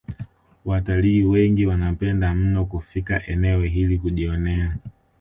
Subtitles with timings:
[0.65, 4.77] Watalii wengi wanapenda mno kufika eneo hili kujionea